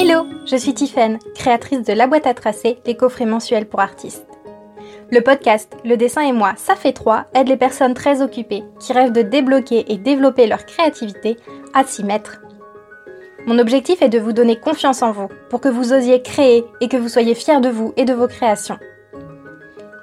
[0.00, 4.28] Hello, je suis Tiffaine, créatrice de La boîte à tracer, les coffrets mensuels pour artistes.
[5.10, 8.92] Le podcast Le dessin et moi, ça fait trois, aide les personnes très occupées qui
[8.92, 11.36] rêvent de débloquer et développer leur créativité
[11.74, 12.40] à s'y mettre.
[13.48, 16.86] Mon objectif est de vous donner confiance en vous pour que vous osiez créer et
[16.86, 18.78] que vous soyez fiers de vous et de vos créations.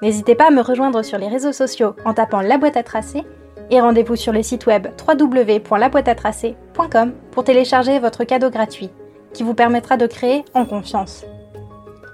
[0.01, 3.23] N'hésitez pas à me rejoindre sur les réseaux sociaux en tapant La boîte à tracer
[3.71, 8.89] et rendez-vous sur le site web www.laboîteatracer.com pour télécharger votre cadeau gratuit
[9.35, 11.25] qui vous permettra de créer en confiance.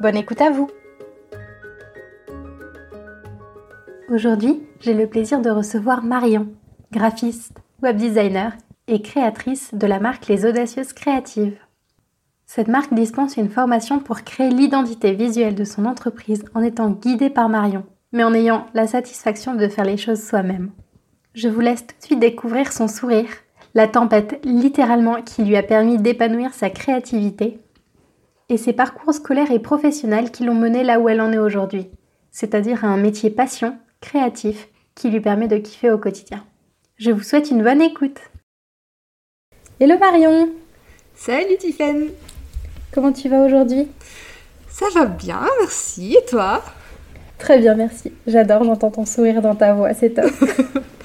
[0.01, 0.67] Bonne écoute à vous
[4.09, 6.47] Aujourd'hui, j'ai le plaisir de recevoir Marion,
[6.91, 8.53] graphiste, web designer
[8.87, 11.57] et créatrice de la marque Les Audacieuses Créatives.
[12.47, 17.29] Cette marque dispense une formation pour créer l'identité visuelle de son entreprise en étant guidée
[17.29, 20.71] par Marion, mais en ayant la satisfaction de faire les choses soi-même.
[21.35, 23.29] Je vous laisse tout de suite découvrir son sourire,
[23.73, 27.59] la tempête littéralement qui lui a permis d'épanouir sa créativité,
[28.49, 31.89] et ses parcours scolaires et professionnels qui l'ont mené là où elle en est aujourd'hui,
[32.31, 36.43] c'est-à-dire à un métier passion, créatif, qui lui permet de kiffer au quotidien.
[36.97, 38.19] Je vous souhaite une bonne écoute.
[39.79, 40.49] Hello Marion
[41.15, 42.09] Salut Tiffany
[42.91, 43.87] Comment tu vas aujourd'hui?
[44.67, 46.13] Ça va bien, merci.
[46.13, 46.61] Et toi?
[47.37, 48.11] Très bien, merci.
[48.27, 50.29] J'adore, j'entends ton sourire dans ta voix, c'est top.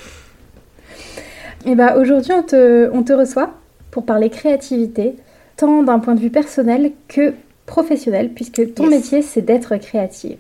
[1.67, 3.51] Et bah aujourd'hui, on te, on te reçoit
[3.91, 5.17] pour parler créativité,
[5.57, 7.35] tant d'un point de vue personnel que
[7.67, 10.39] professionnel, puisque ton métier, c'est d'être créative.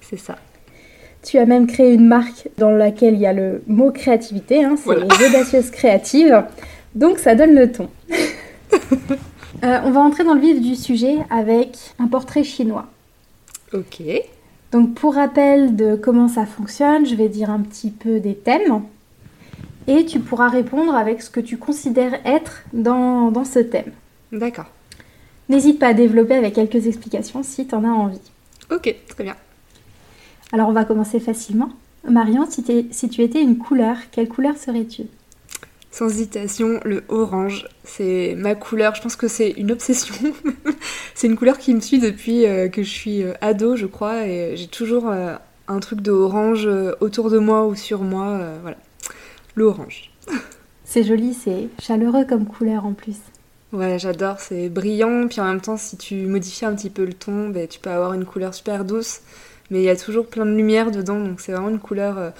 [0.00, 0.36] C'est ça.
[1.22, 4.76] Tu as même créé une marque dans laquelle il y a le mot créativité, hein,
[4.76, 6.44] c'est les audacieuses créatives.
[6.94, 7.88] Donc ça donne le ton.
[9.64, 12.86] Euh, on va entrer dans le vif du sujet avec un portrait chinois.
[13.72, 14.00] Ok.
[14.70, 18.82] Donc pour rappel de comment ça fonctionne, je vais dire un petit peu des thèmes
[19.88, 23.90] et tu pourras répondre avec ce que tu considères être dans, dans ce thème.
[24.30, 24.66] D'accord.
[25.48, 28.20] N'hésite pas à développer avec quelques explications si tu en as envie.
[28.70, 29.34] Ok, très bien.
[30.52, 31.70] Alors on va commencer facilement.
[32.06, 35.04] Marion, si, si tu étais une couleur, quelle couleur serais-tu?
[35.90, 37.66] Sans hésitation, le orange.
[37.82, 40.14] C'est ma couleur, je pense que c'est une obsession.
[41.14, 44.26] c'est une couleur qui me suit depuis euh, que je suis euh, ado, je crois,
[44.26, 45.34] et j'ai toujours euh,
[45.66, 46.68] un truc de orange
[47.00, 48.38] autour de moi ou sur moi.
[48.62, 48.76] voilà,
[49.58, 50.10] le orange.
[50.84, 53.16] c'est joli, c'est chaleureux comme couleur en plus.
[53.72, 57.12] Ouais, j'adore, c'est brillant, puis en même temps, si tu modifies un petit peu le
[57.12, 59.20] ton, ben, tu peux avoir une couleur super douce,
[59.70, 62.32] mais il y a toujours plein de lumière dedans, donc c'est vraiment une couleur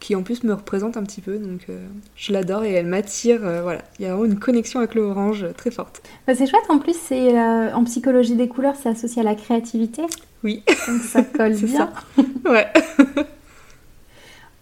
[0.00, 3.40] qui en plus me représente un petit peu, donc euh, je l'adore et elle m'attire.
[3.42, 6.02] Euh, voilà, il y a vraiment une connexion avec le orange très forte.
[6.26, 9.34] Bah, c'est chouette, en plus, c'est euh, en psychologie des couleurs, c'est associé à la
[9.34, 10.02] créativité.
[10.44, 10.62] Oui.
[10.86, 11.90] Donc ça colle bien.
[12.16, 12.22] Ça.
[12.50, 12.66] Ouais.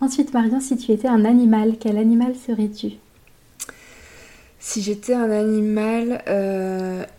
[0.05, 2.99] Ensuite, Marion, si tu étais un animal, quel animal serais-tu?
[4.61, 6.23] Si j'étais un animal,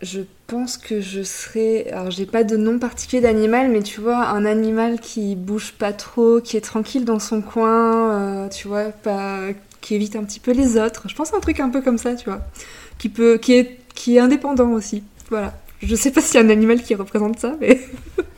[0.02, 1.90] je pense que je serais.
[1.90, 5.92] Alors, j'ai pas de nom particulier d'animal, mais tu vois, un animal qui bouge pas
[5.92, 9.48] trop, qui est tranquille dans son coin, euh, tu vois, pas...
[9.80, 11.08] qui évite un petit peu les autres.
[11.08, 12.42] Je pense à un truc un peu comme ça, tu vois.
[12.98, 13.36] Qui, peut...
[13.38, 13.80] qui, est...
[13.96, 15.02] qui est indépendant aussi.
[15.28, 15.54] Voilà.
[15.82, 17.80] Je sais pas s'il y a un animal qui représente ça, mais.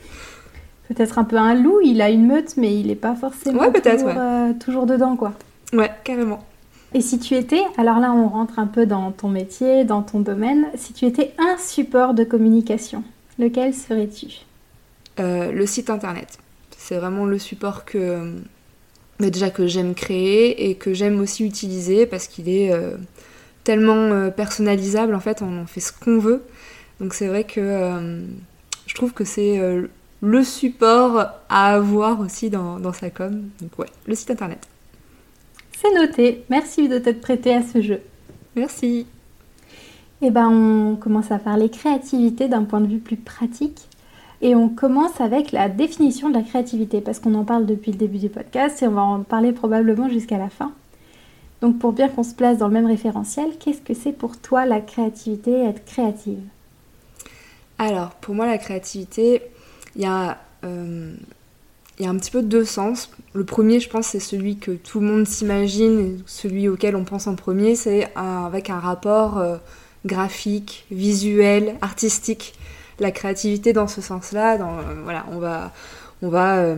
[0.89, 3.81] peut-être un peu un loup, il a une meute, mais il est pas forcément ouais,
[3.81, 4.17] toujours, ouais.
[4.17, 5.33] Euh, toujours dedans, quoi.
[5.71, 6.43] Ouais, carrément.
[6.95, 10.21] Et si tu étais, alors là on rentre un peu dans ton métier, dans ton
[10.21, 13.03] domaine, si tu étais un support de communication,
[13.37, 14.25] lequel serais-tu?
[15.19, 16.39] Euh, Le site internet.
[16.75, 18.33] C'est vraiment le support que
[19.19, 22.95] déjà que j'aime créer et que j'aime aussi utiliser parce qu'il est euh,
[23.63, 26.41] tellement personnalisable en fait, on en fait ce qu'on veut.
[26.99, 28.19] Donc c'est vrai que
[28.87, 29.59] je trouve que c'est
[30.21, 33.49] le support à avoir aussi dans, dans sa com.
[33.61, 34.67] Donc ouais, le site internet.
[35.77, 36.43] C'est noté.
[36.49, 38.01] Merci de t'être prêté à ce jeu.
[38.55, 39.07] Merci.
[40.21, 43.87] Eh ben, on commence à parler créativité d'un point de vue plus pratique.
[44.41, 47.97] Et on commence avec la définition de la créativité, parce qu'on en parle depuis le
[47.97, 50.71] début du podcast et on va en parler probablement jusqu'à la fin.
[51.61, 54.65] Donc pour bien qu'on se place dans le même référentiel, qu'est-ce que c'est pour toi
[54.65, 56.39] la créativité, être créative?
[57.77, 59.41] Alors pour moi la créativité,
[59.95, 61.13] il y a euh,
[61.97, 63.11] il y a un petit peu deux sens.
[63.33, 67.27] Le premier, je pense, c'est celui que tout le monde s'imagine, celui auquel on pense
[67.27, 69.57] en premier, c'est avec un rapport euh,
[70.05, 72.53] graphique, visuel, artistique.
[72.99, 75.73] La créativité dans ce sens-là, euh, voilà, on va,
[76.21, 76.75] on va,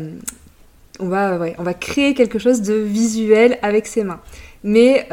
[1.00, 4.22] on va, on va créer quelque chose de visuel avec ses mains.
[4.64, 5.08] Mais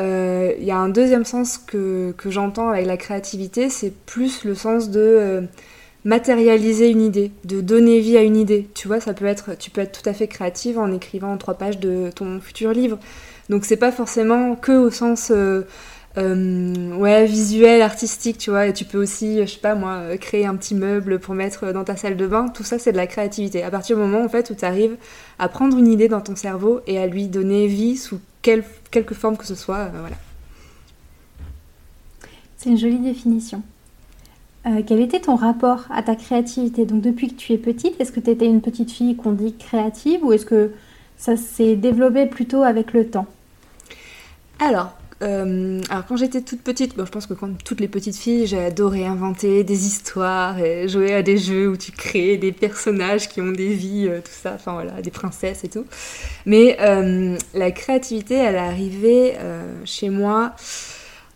[0.58, 4.54] il y a un deuxième sens que, que j'entends avec la créativité, c'est plus le
[4.54, 5.46] sens de
[6.08, 8.70] matérialiser une idée, de donner vie à une idée.
[8.72, 11.52] Tu vois, ça peut être, tu peux être tout à fait créative en écrivant trois
[11.52, 12.98] pages de ton futur livre.
[13.50, 15.66] Donc c'est pas forcément que au sens euh,
[16.16, 18.72] euh, ouais, visuel, artistique, tu vois.
[18.72, 21.94] Tu peux aussi, je sais pas moi, créer un petit meuble pour mettre dans ta
[21.94, 22.48] salle de bain.
[22.48, 23.62] Tout ça, c'est de la créativité.
[23.62, 24.96] À partir du moment en fait où tu arrives
[25.38, 29.36] à prendre une idée dans ton cerveau et à lui donner vie sous quelque forme
[29.36, 30.16] que ce soit, voilà.
[32.56, 33.62] C'est une jolie définition.
[34.66, 38.12] Euh, quel était ton rapport à ta créativité Donc depuis que tu es petite, est-ce
[38.12, 40.72] que tu étais une petite fille qu'on dit créative ou est-ce que
[41.16, 43.26] ça s'est développé plutôt avec le temps
[44.60, 48.16] alors, euh, alors quand j'étais toute petite, bon, je pense que quand toutes les petites
[48.16, 52.50] filles, j'ai adoré inventer des histoires, et jouer à des jeux où tu crées des
[52.50, 55.84] personnages qui ont des vies, euh, tout ça, enfin voilà, des princesses et tout.
[56.44, 56.76] Mais
[57.54, 59.34] la créativité, elle est arrivée
[59.84, 60.54] chez moi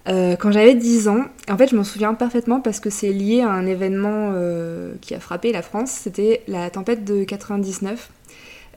[0.08, 3.40] euh, quand j'avais 10 ans, en fait je m'en souviens parfaitement parce que c'est lié
[3.42, 8.10] à un événement euh, qui a frappé la France, c'était la tempête de 99.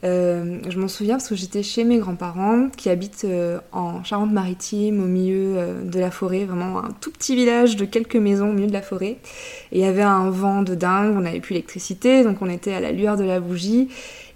[0.03, 3.25] Euh, je m'en souviens parce que j'étais chez mes grands-parents qui habitent
[3.71, 8.49] en Charente-Maritime au milieu de la forêt, vraiment un tout petit village de quelques maisons
[8.49, 9.17] au milieu de la forêt.
[9.71, 12.73] Et il y avait un vent de dingue, on n'avait plus d'électricité, donc on était
[12.73, 13.89] à la lueur de la bougie.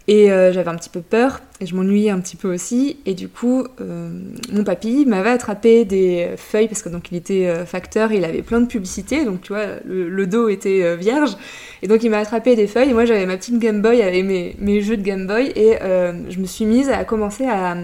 [0.10, 2.98] Et euh, j'avais un petit peu peur et je m'ennuyais un petit peu aussi.
[3.06, 4.10] Et du coup, euh,
[4.52, 8.42] mon papy m'avait attrapé des feuilles parce que donc il était euh, facteur, il avait
[8.42, 11.38] plein de publicités, donc tu vois, le, dos était vierge.
[11.84, 12.90] Et donc il m'a attrapé des feuilles.
[12.90, 15.78] Et moi j'avais ma petite Game Boy avec mes, mes jeux de Game Boy et
[15.80, 17.76] je me suis mise à commencer à,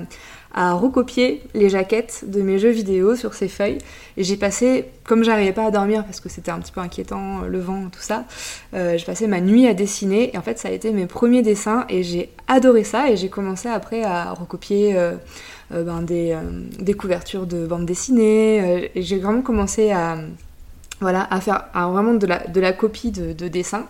[0.55, 3.79] à recopier les jaquettes de mes jeux vidéo sur ces feuilles.
[4.15, 7.41] Et j'ai passé, comme j'arrivais pas à dormir parce que c'était un petit peu inquiétant,
[7.41, 8.23] le vent, tout ça,
[8.73, 10.33] euh, j'ai passé ma nuit à dessiner.
[10.33, 13.11] Et en fait, ça a été mes premiers dessins et j'ai adoré ça.
[13.11, 15.15] Et j'ai commencé après à recopier euh,
[15.73, 16.37] euh, ben, des,
[16.79, 18.89] des, couvertures de bandes dessinées.
[18.95, 20.17] et j'ai vraiment commencé à,
[21.01, 23.87] voilà, à faire vraiment de la, de la copie de dessins.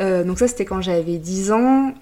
[0.00, 1.92] Euh, donc ça c'était quand j'avais 10 ans,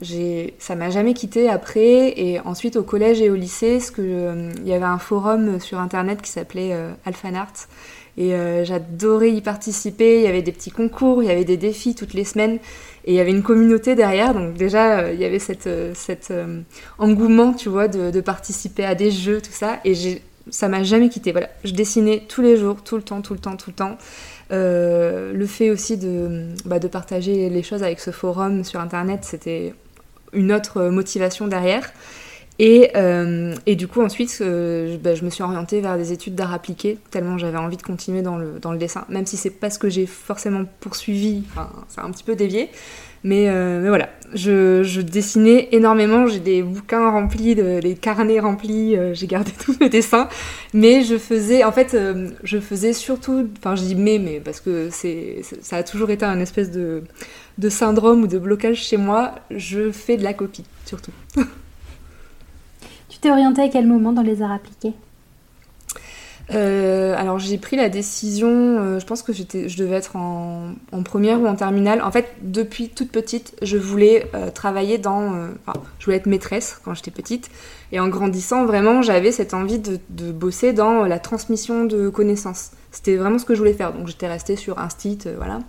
[0.58, 2.19] ça m'a jamais quitté après.
[2.19, 5.60] Et ensuite au collège et au lycée, ce que euh, il y avait un forum
[5.60, 7.52] sur internet qui s'appelait euh, Alphanart.
[8.19, 8.34] Et
[8.64, 12.12] j'adorais y participer, il y avait des petits concours, il y avait des défis toutes
[12.12, 12.58] les semaines.
[13.06, 14.34] Et il y avait une communauté derrière.
[14.34, 16.32] Donc déjà il y avait cet
[16.98, 19.78] engouement tu vois de, participer à des jeux tout ça.
[19.87, 19.94] Et
[20.50, 23.41] ça m'a jamais quitté voilà, je dessinais tous les jours, tout le temps, tout le
[23.41, 23.99] temps, tout le temps.
[24.52, 29.20] Euh, le fait aussi de, bah, de, partager les choses avec ce forum sur Internet,
[29.23, 29.75] c'était
[30.32, 31.93] une autre motivation derrière.
[32.58, 36.35] Et, euh, et du coup, ensuite, euh, bah, je me suis orientée vers des études
[36.35, 39.49] d'art appliqué, tellement j'avais envie de continuer dans le, dans le dessin, même si c'est
[39.49, 42.69] pas ce que j'ai forcément poursuivi, enfin, c'est un petit peu dévié.
[43.22, 49.26] Mais, mais voilà, je, dessinais énormément, j'ai des bouquins remplis, de, des carnets remplis, j'ai
[49.26, 50.28] gardé tous mes dessins.
[50.72, 51.96] Mais je faisais, en fait,
[52.43, 56.40] je faisais surtout, enfin je dis mais, mais parce que ça a toujours été un
[56.40, 57.02] espèce de,
[57.58, 61.12] de syndrome ou de blocage chez moi, je fais de la copie, surtout.
[63.11, 64.94] Tu t'es orientée à quel moment dans les arts appliqués?
[66.52, 70.75] Euh, alors j'ai pris la décision, euh, je pense que j'étais, je devais être en,
[71.05, 72.02] première ou en terminale.
[72.02, 76.81] En fait, depuis toute petite, je voulais euh, travailler dans, enfin, je voulais être maîtresse
[76.85, 77.50] quand j'étais petite.
[77.93, 82.70] Et en grandissant, vraiment, j'avais cette envie de, de, bosser dans la transmission de connaissances.
[82.91, 83.93] C'était vraiment ce que je voulais faire.
[83.93, 85.61] Donc j'étais restée sur Instit, voilà.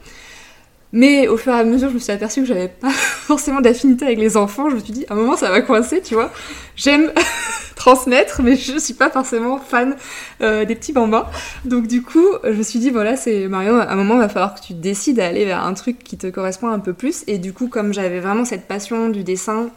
[0.94, 4.06] Mais au fur et à mesure, je me suis aperçue que j'avais pas forcément d'affinité
[4.06, 4.70] avec les enfants.
[4.70, 6.32] Je me suis dit, à un moment, ça va coincer, tu vois.
[6.76, 7.12] J'aime
[7.76, 9.96] transmettre, mais je suis pas forcément fan
[10.42, 11.26] euh, des petits bambins.
[11.66, 14.30] Donc du coup, je me suis dit, voilà, c'est Marion, à un moment, il va
[14.30, 17.24] falloir que tu décides d'aller vers un truc qui te correspond un peu plus.
[17.28, 19.70] Et du coup, comme j'avais vraiment cette passion du dessin,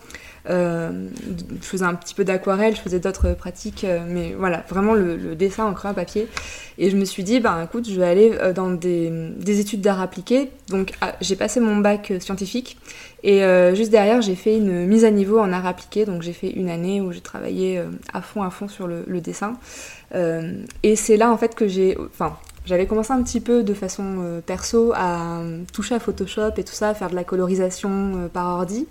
[0.46, 5.34] je faisais un petit peu d'aquarelle, je faisais d'autres pratiques, euh, mais voilà, vraiment le,
[5.34, 6.28] dessin en crayon à papier.
[6.76, 9.80] Et je me suis dit, ben écoute, je vais aller euh, dans des, des études
[9.80, 10.50] d'art appliqué.
[10.68, 12.78] Donc ah, j'ai passé mon bac scientifique
[13.22, 13.40] et
[13.74, 16.04] juste derrière, j'ai fait une mise à niveau en art appliqué.
[16.04, 17.82] Donc j'ai fait une année où j'ai travaillé
[18.12, 19.56] à fond, à fond sur le, le dessin.
[20.12, 22.36] et c'est là en fait que j'ai, enfin,
[22.66, 25.40] j'avais commencé un petit peu de façon perso à
[25.72, 28.86] toucher à Photoshop et tout ça, à faire de la colorisation par ordi.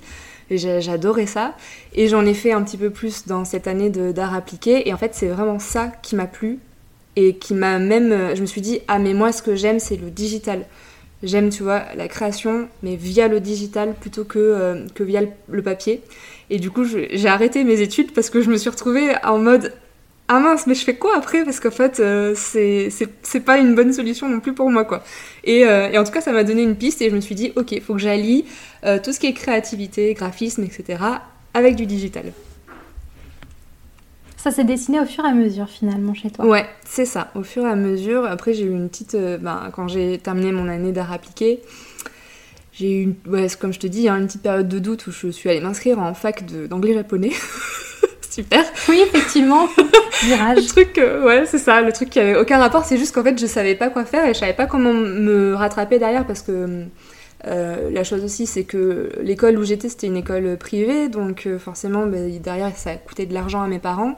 [0.57, 1.55] J'adorais ça.
[1.93, 4.87] Et j'en ai fait un petit peu plus dans cette année d'art appliqué.
[4.87, 6.59] Et en fait, c'est vraiment ça qui m'a plu.
[7.15, 8.11] Et qui m'a même.
[8.11, 10.65] Euh, je me suis dit, ah, mais moi, ce que j'aime, c'est le digital.
[11.21, 15.61] J'aime, tu vois, la création, mais via le digital plutôt que, euh, que via le,
[15.61, 16.01] papier.
[16.49, 19.71] Et du coup, j'ai arrêté mes études parce que je me suis retrouvée en mode
[20.29, 21.43] ah mince, mais je fais quoi après?
[21.43, 25.03] Parce qu'en fait, euh, c'est pas une bonne solution non plus pour moi, quoi.
[25.43, 27.35] Et, euh, et en tout cas, ça m'a donné une piste et je me suis
[27.35, 28.45] dit, ok, faut que j'allie
[28.85, 31.03] euh, tout ce qui est créativité, graphisme, etc.,
[31.53, 32.31] avec du digital.
[34.37, 36.45] Ça s'est dessiné au fur et à mesure finalement chez toi?
[36.45, 38.25] Ouais, c'est ça, au fur et à mesure.
[38.25, 39.15] Après, j'ai eu une petite.
[39.15, 41.61] Ben, quand j'ai terminé mon année d'art appliqué,
[42.71, 45.11] j'ai eu, une, ouais, comme je te dis, hein, une petite période de doute où
[45.11, 47.31] je suis allée m'inscrire en fac d'anglais-japonais.
[48.33, 48.63] Super.
[48.89, 49.67] Oui, effectivement.
[50.23, 50.57] Virage.
[50.57, 51.81] le truc, euh, ouais, c'est ça.
[51.81, 54.25] Le truc qui avait aucun rapport, c'est juste qu'en fait, je savais pas quoi faire
[54.25, 56.85] et je savais pas comment me rattraper derrière parce que
[57.45, 61.59] euh, la chose aussi, c'est que l'école où j'étais, c'était une école privée, donc euh,
[61.59, 64.15] forcément, bah, derrière, ça coûtait de l'argent à mes parents.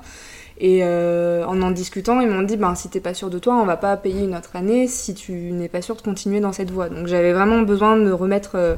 [0.60, 3.56] Et euh, en en discutant, ils m'ont dit ben, si t'es pas sûr de toi,
[3.56, 6.54] on va pas payer une autre année si tu n'es pas sûr de continuer dans
[6.54, 6.88] cette voie.
[6.88, 8.78] Donc j'avais vraiment besoin de me remettre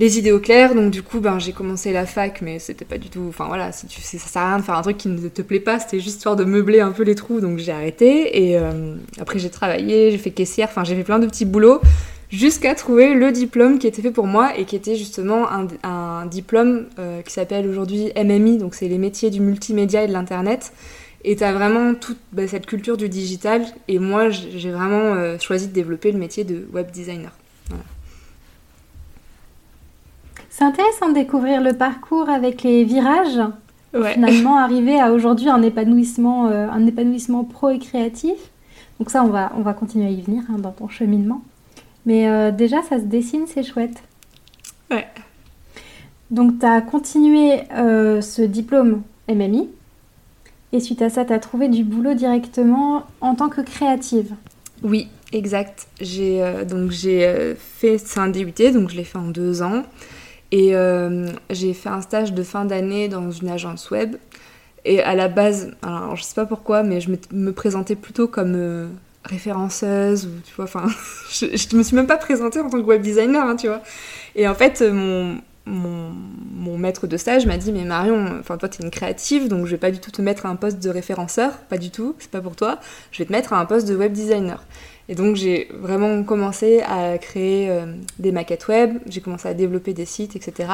[0.00, 0.74] les idées au clair.
[0.74, 3.26] Donc du coup, ben, j'ai commencé la fac, mais c'était pas du tout.
[3.28, 5.42] Enfin voilà, si tu, ça sert à rien de faire un truc qui ne te
[5.42, 7.40] plaît pas, c'était juste histoire de meubler un peu les trous.
[7.40, 8.48] Donc j'ai arrêté.
[8.48, 8.58] Et
[9.20, 11.80] après, j'ai travaillé, j'ai fait caissière, enfin j'ai fait plein de petits boulots
[12.32, 15.46] jusqu'à trouver le diplôme qui était fait pour moi et qui était justement
[15.84, 20.12] un, diplôme euh, qui s'appelle aujourd'hui MMI, donc c'est les métiers du multimédia et de
[20.12, 20.72] l'internet.
[21.24, 25.38] Et tu as vraiment toute bah, cette culture du digital et moi j'ai vraiment euh,
[25.38, 27.30] choisi de développer le métier de web designer.
[30.52, 33.40] C'est intéressant de découvrir le parcours avec les virages.
[34.12, 38.36] Finalement, arriver à aujourd'hui un épanouissement, euh, un épanouissement pro et créatif.
[38.98, 41.42] Donc ça, on va, on va continuer à y venir hein, dans ton cheminement.
[42.04, 43.96] Mais euh, déjà, ça se dessine, c'est chouette.
[44.90, 45.06] Ouais.
[46.30, 49.70] Donc, tu as continué euh, ce diplôme MMI.
[50.72, 54.34] Et suite à ça, tu as trouvé du boulot directement en tant que créative.
[54.82, 55.88] Oui, exact.
[56.00, 59.82] J'ai euh, donc j'ai fait c'est un DUT, donc je l'ai fait en deux ans.
[60.52, 60.74] Et
[61.50, 64.16] j'ai fait un stage de fin d'année dans une agence web.
[64.84, 68.90] Et à la base, alors je sais pas pourquoi, mais je me présentais plutôt comme
[69.24, 70.86] référenceuse ou tu vois enfin
[71.30, 73.82] je, je me suis même pas présentée en tant que web designer hein, tu vois.
[74.34, 76.10] Et en fait mon mon,
[76.56, 79.70] mon maître de stage m'a dit mais Marion enfin toi t'es une créative donc je
[79.70, 82.30] vais pas du tout te mettre à un poste de référenceur pas du tout c'est
[82.30, 82.80] pas pour toi.
[83.12, 84.64] Je vais te mettre à un poste de web designer
[85.12, 87.84] et donc j'ai vraiment commencé à créer euh,
[88.18, 90.70] des maquettes web j'ai commencé à développer des sites etc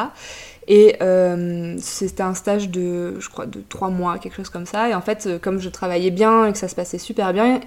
[0.69, 4.91] et euh, c'était un stage de, je crois, de trois mois, quelque chose comme ça.
[4.91, 7.61] Et en fait, euh, comme je travaillais bien et que ça se passait super bien,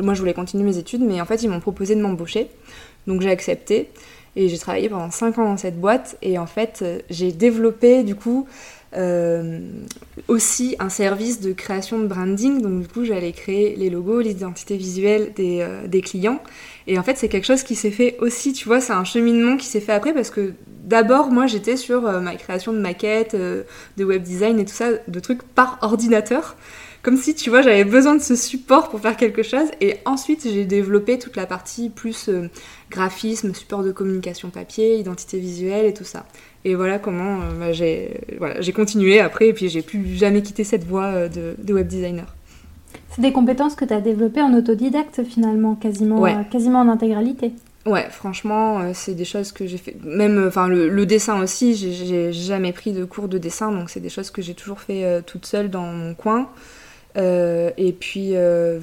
[0.00, 2.48] moi je voulais continuer mes études, mais en fait ils m'ont proposé de m'embaucher.
[3.06, 3.90] Donc j'ai accepté.
[4.36, 6.16] Et j'ai travaillé pendant cinq ans dans cette boîte.
[6.22, 8.46] Et en fait, j'ai développé du coup
[10.28, 12.62] aussi un service de création de branding.
[12.62, 16.40] Donc du coup, j'allais créer les logos, l'identité visuelle des, des clients.
[16.86, 19.56] Et en fait, c'est quelque chose qui s'est fait aussi, tu vois, c'est un cheminement
[19.56, 20.52] qui s'est fait après parce que
[20.86, 23.64] d'abord, moi, j'étais sur euh, ma création de maquettes, euh,
[23.98, 26.56] de web design et tout ça, de trucs par ordinateur.
[27.02, 29.68] Comme si, tu vois, j'avais besoin de ce support pour faire quelque chose.
[29.80, 32.48] Et ensuite, j'ai développé toute la partie plus euh,
[32.90, 36.26] graphisme, support de communication papier, identité visuelle et tout ça.
[36.66, 39.48] Et voilà comment bah, j'ai voilà, continué après.
[39.48, 42.26] Et puis, j'ai plus jamais quitté cette voie de, de web designer.
[43.10, 47.52] C'est des compétences que tu as développées en autodidacte finalement, quasiment, quasiment en intégralité.
[47.86, 49.96] Ouais, franchement, euh, c'est des choses que j'ai fait.
[50.04, 54.00] Même, euh, enfin, le, dessin aussi, j'ai jamais pris de cours de dessin, donc c'est
[54.00, 56.48] des choses que j'ai toujours fait euh, toute seule dans mon coin.
[57.16, 58.34] et puis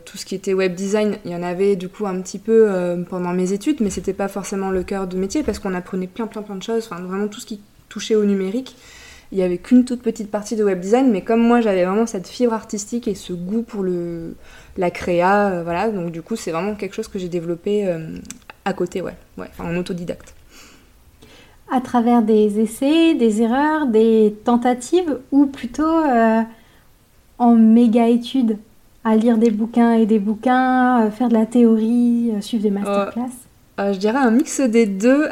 [0.06, 2.68] tout ce qui était web design, il y en avait du coup un petit peu
[3.10, 6.26] pendant mes études, mais c'était pas forcément le cœur de métier parce qu'on apprenait plein
[6.26, 7.62] plein plein de choses, enfin vraiment tout ce qui
[7.94, 8.76] touchait au numérique.
[9.32, 12.06] Il y avait qu'une toute petite partie de web design, mais comme moi j'avais vraiment
[12.06, 14.36] cette fibre artistique et ce goût pour le
[14.78, 17.88] la créa, voilà, donc du coup c'est vraiment quelque chose que j'ai développé
[18.66, 20.34] à côté, ouais, ouais en autodidacte.
[21.72, 26.42] À travers des essais, des erreurs, des tentatives ou plutôt euh,
[27.40, 28.58] en méga études
[29.04, 32.70] à lire des bouquins et des bouquins, euh, faire de la théorie, euh, suivre des
[32.70, 33.32] masterclass?
[33.80, 35.28] Je dirais un mix des deux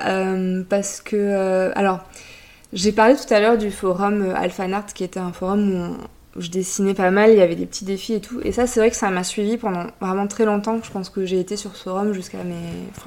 [0.67, 1.99] parce que, alors,
[2.73, 5.97] j'ai parlé tout à l'heure du forum Alphanart qui était un forum
[6.35, 8.39] où je dessinais pas mal, il y avait des petits défis et tout.
[8.43, 10.79] Et ça, c'est vrai que ça m'a suivi pendant vraiment très longtemps.
[10.81, 12.55] Je pense que j'ai été sur ce forum jusqu'à mes,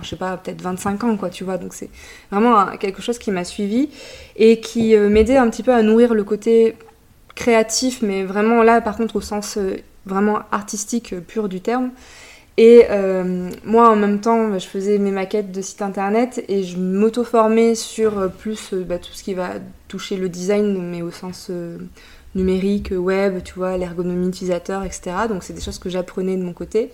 [0.02, 1.56] je sais pas, peut-être 25 ans, quoi, tu vois.
[1.56, 1.88] Donc c'est
[2.30, 3.88] vraiment quelque chose qui m'a suivi
[4.36, 6.76] et qui euh, m'aidait un petit peu à nourrir le côté
[7.34, 11.90] créatif, mais vraiment là, par contre, au sens euh, vraiment artistique euh, pur du terme.
[12.56, 12.86] Et
[13.64, 18.30] moi, en même temps, je faisais mes maquettes de site internet et je m'auto-formais sur
[18.30, 19.54] plus bah, tout ce qui va
[19.88, 21.50] toucher le design, mais au sens
[22.34, 25.16] numérique, web, tu vois, l'ergonomie utilisateur, etc.
[25.28, 26.90] Donc c'est des choses que j'apprenais de mon côté.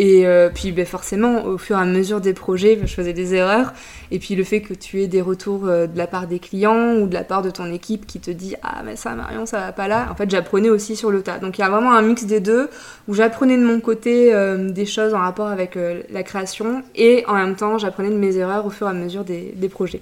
[0.00, 3.34] Et euh, puis ben, forcément, au fur et à mesure des projets, je faisais des
[3.34, 3.72] erreurs.
[4.12, 6.94] Et puis le fait que tu aies des retours euh, de la part des clients
[6.96, 9.58] ou de la part de ton équipe qui te dit Ah, mais ça, Marion, ça
[9.58, 10.08] va pas là.
[10.10, 11.38] En fait, j'apprenais aussi sur le tas.
[11.38, 12.70] Donc il y a vraiment un mix des deux
[13.08, 15.76] où j'apprenais de mon côté euh, des choses en rapport avec
[16.10, 19.24] la création et en même temps, j'apprenais de mes erreurs au fur et à mesure
[19.24, 20.00] des, des projets.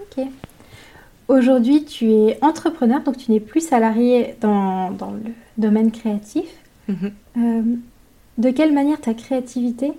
[0.00, 0.24] Ok.
[1.28, 6.46] Aujourd'hui, tu es entrepreneur, donc tu n'es plus salarié dans, le domaine créatif.
[6.88, 7.80] Mhm.
[8.38, 9.92] De quelle manière ta créativité,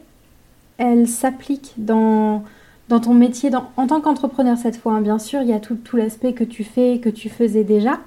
[0.78, 2.44] elle s'applique dans,
[2.90, 5.76] dans ton métier en tant qu'entrepreneur cette fois hein, Bien sûr, il y a tout,
[5.76, 8.00] tout l'aspect que tu fais, que tu faisais déjà.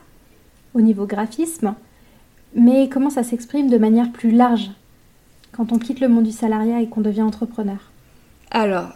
[0.75, 1.75] au niveau graphisme,
[2.55, 4.71] mais comment ça s'exprime de manière plus large
[5.53, 7.91] quand on quitte le monde du salariat et qu'on devient entrepreneur?
[8.51, 8.91] Alors,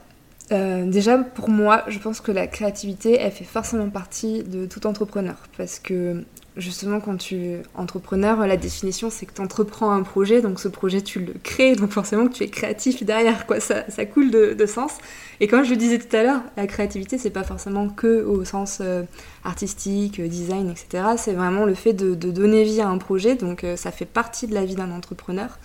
[0.53, 4.87] euh, déjà pour moi, je pense que la créativité, elle fait forcément partie de tout
[4.87, 5.37] entrepreneur.
[5.57, 6.25] Parce que
[6.57, 10.69] justement, quand tu es entrepreneur, la définition, c'est que tu entreprends un projet, donc ce
[10.69, 13.61] projet, tu le crées, donc forcément que tu es créatif derrière, quoi.
[13.61, 14.93] Ça, ça coule de, sens.
[15.41, 18.45] Et comme je le disais tout à l'heure, la créativité, c'est pas forcément que au
[18.45, 19.03] sens euh,
[19.45, 21.05] artistique, design, etc.
[21.17, 24.47] C'est vraiment le fait de, donner vie à un projet, donc euh, ça fait partie
[24.47, 25.59] de la vie d'un entrepreneur.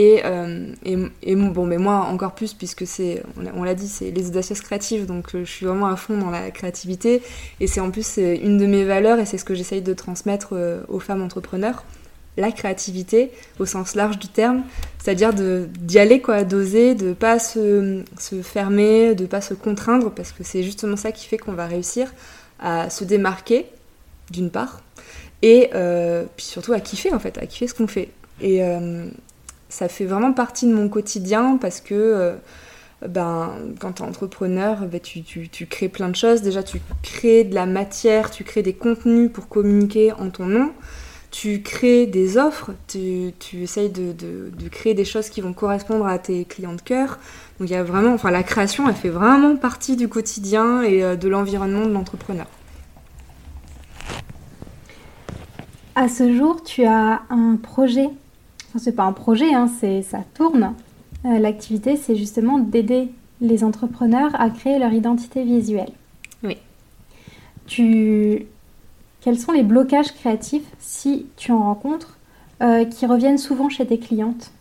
[0.00, 0.22] Et,
[0.84, 3.20] et, bon, mais moi encore plus, puisque c'est,
[3.56, 6.30] on l'a dit, c'est les audacieuses créatives, donc euh, je suis vraiment à fond dans
[6.30, 7.20] la créativité.
[7.58, 10.50] Et c'est en plus une de mes valeurs, et c'est ce que j'essaye de transmettre
[10.52, 11.84] euh, aux femmes entrepreneurs
[12.36, 14.62] la créativité au sens large du terme,
[15.02, 20.30] c'est-à-dire d'y aller, quoi, d'oser, de pas se, se, fermer, de pas se contraindre, parce
[20.30, 22.14] que c'est justement ça qui fait qu'on va réussir
[22.60, 23.66] à se démarquer,
[24.30, 24.82] d'une part,
[25.42, 28.10] et euh, puis surtout à kiffer en fait, à kiffer ce qu'on fait.
[29.68, 32.34] Ça fait vraiment partie de mon quotidien parce que euh,
[33.06, 36.42] ben, quand tu es entrepreneur, ben, tu, tu, crées plein de choses.
[36.42, 40.72] Déjà, tu crées de la matière, tu crées des contenus pour communiquer en ton nom.
[41.30, 45.52] Tu crées des offres, tu, tu essayes de, de, de, créer des choses qui vont
[45.52, 47.18] correspondre à tes clients de cœur.
[47.60, 51.04] Donc il y a vraiment, enfin la création, elle fait vraiment partie du quotidien et
[51.04, 52.46] euh, de l'environnement de l'entrepreneur.
[55.94, 58.08] À ce jour, tu as un projet
[58.78, 60.74] Enfin, c'est pas un projet, hein, c'est ça tourne.
[61.24, 63.08] Euh, l'activité, c'est justement d'aider
[63.40, 65.90] les entrepreneurs à créer leur identité visuelle.
[66.44, 66.56] Oui.
[67.66, 68.46] Tu...
[69.20, 72.18] Quels sont les blocages créatifs, si tu en rencontres,
[72.62, 74.52] euh, qui reviennent souvent chez tes clientes?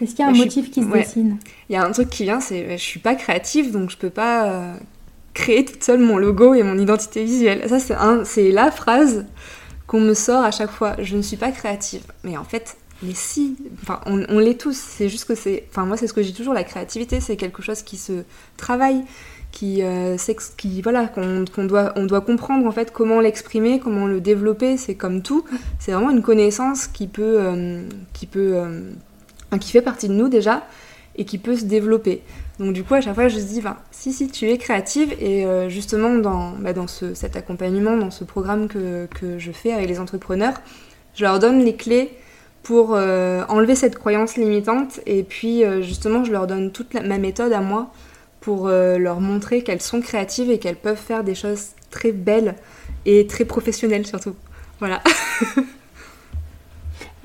[0.00, 1.38] Est-ce qu'il y a un bah, motif qui se dessine?
[1.68, 4.10] Il y a un truc qui vient, c'est je suis pas créative, donc je peux
[4.10, 4.74] pas euh,
[5.34, 7.68] créer toute seule mon logo et mon identité visuelle.
[7.68, 9.26] Ça, c'est, c'est la phrase
[9.86, 10.96] qu'on me sort à chaque fois.
[11.00, 12.02] Je ne suis pas créative.
[12.24, 14.76] Mais en fait, mais si, enfin, on, l'est tous.
[14.76, 16.54] C'est juste que c'est, enfin, moi, c'est ce que j'ai toujours.
[16.54, 18.24] La créativité, c'est quelque chose qui se
[18.56, 19.04] travaille,
[19.52, 20.16] qui, euh,
[20.56, 24.76] qui voilà, qu'on doit, on doit comprendre en fait comment l'exprimer, comment le développer.
[24.76, 25.44] C'est comme tout.
[25.78, 27.82] C'est vraiment une connaissance qui peut, euh,
[28.12, 28.90] qui peut, euh,
[29.60, 30.64] qui fait partie de nous déjà
[31.18, 32.22] et qui peut se développer.
[32.58, 35.44] Donc du coup, à chaque fois, je me dis, si, si, tu es créative, et
[35.44, 39.72] euh, justement, dans, bah, dans ce, cet accompagnement, dans ce programme que, que, je fais
[39.72, 40.54] avec les entrepreneurs,
[41.14, 42.10] je leur donne les clés
[42.68, 47.16] pour euh, enlever cette croyance limitante et puis euh, justement je leur donne toute ma
[47.16, 47.90] méthode à moi
[48.42, 52.56] pour euh, leur montrer qu'elles sont créatives et qu'elles peuvent faire des choses très belles
[53.06, 54.34] et très professionnelles surtout.
[54.80, 55.02] Voilà.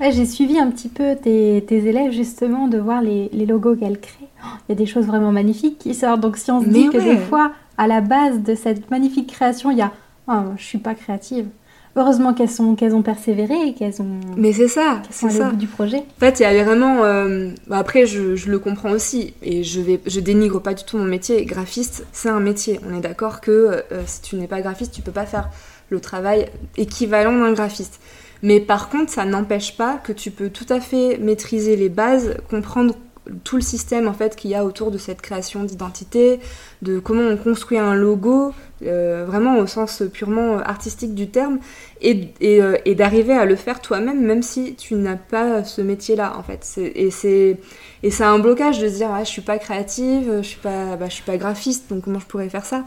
[0.00, 4.30] J'ai suivi un petit peu tes, élèves justement de voir les, logos qu'elles créent.
[4.42, 6.20] Oh, il y a des choses vraiment magnifiques qui sortent.
[6.20, 9.70] Donc si on se dit que des fois, à la base de cette magnifique création,
[9.70, 9.92] il y a
[10.26, 11.48] oh, je suis pas créative
[11.96, 15.50] heureusement qu'elles sont qu'elles ont persévéré et qu'elles ont mais c'est ça c'est ça.
[15.50, 15.98] bout du projet.
[15.98, 19.62] En fait il y avait vraiment euh, bah, après je, je, le comprends aussi et
[19.62, 21.44] je vais je dénigre pas du tout mon métier.
[21.44, 22.80] Graphiste c'est un métier.
[22.88, 25.50] On est d'accord que euh, si tu n'es pas graphiste tu peux pas faire
[25.90, 28.00] le travail équivalent d'un graphiste.
[28.42, 32.36] Mais par contre ça n'empêche pas que tu peux tout à fait maîtriser les bases
[32.50, 32.94] comprendre
[33.42, 36.40] tout le système en fait qu'il y a autour de cette création d'identité,
[36.82, 41.58] de comment on construit un logo, euh, vraiment au sens purement artistique du terme,
[42.02, 46.34] et, euh, et, d'arriver à le faire toi-même, même si tu n'as pas ce métier-là
[46.38, 46.78] en fait.
[46.94, 47.58] Et c'est
[48.02, 50.96] et c'est un blocage de se dire ah, je suis pas créative, je suis pas
[50.96, 52.84] bah, je suis pas graphiste, donc comment je pourrais faire ça?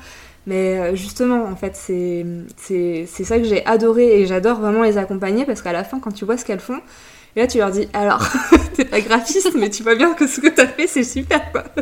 [0.47, 5.45] Mais euh, justement, en fait, c'est ça que j'ai adoré et j'adore vraiment les accompagner
[5.45, 6.79] parce qu'à la fin, quand tu vois ce qu'elles font,
[7.37, 8.27] et là, tu leur dis, alors,
[8.75, 11.65] t'es pas graphiste, mais tu vois bien que ce que t'as fait, c'est super, quoi.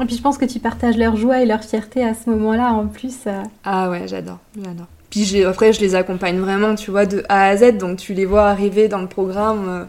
[0.00, 2.72] Et puis je pense que tu partages leur joie et leur fierté à ce moment-là,
[2.72, 3.14] en plus.
[3.28, 3.44] Euh.
[3.62, 4.88] Ah ouais, j'adore, j'adore.
[5.08, 8.24] Puis après, je les accompagne vraiment, tu vois, de A à Z, donc tu les
[8.24, 9.84] vois arriver dans le programme euh,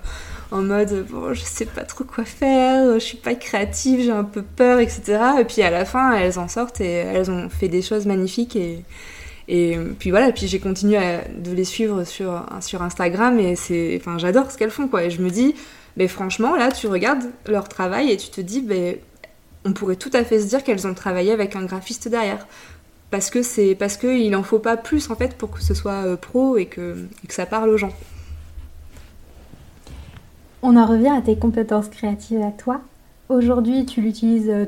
[0.51, 4.23] en mode, bon, je sais pas trop quoi faire, je suis pas créative, j'ai un
[4.23, 5.17] peu peur, etc.
[5.39, 8.55] Et puis à la fin, elles en sortent et elles ont fait des choses magnifiques
[8.55, 8.85] et
[9.47, 10.99] et puis voilà, puis j'ai continué
[11.37, 15.03] de les suivre sur, sur Instagram et c'est, enfin, j'adore ce qu'elles font quoi.
[15.03, 15.53] Et je me dis,
[15.97, 18.95] mais franchement, là, tu regardes leur travail et tu te dis, ben,
[19.63, 22.47] on pourrait tout à fait se dire qu'elles ont travaillé avec un graphiste derrière.
[23.11, 26.05] Parce que c'est parce qu'il n'en faut pas plus en fait pour que ce soit
[26.05, 27.93] euh, pro et que, que ça parle aux gens.
[30.63, 32.81] On en revient à tes compétences créatives à toi.
[33.29, 34.65] Aujourd'hui, tu l'utilises euh,